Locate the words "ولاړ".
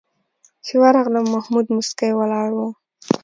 2.15-2.49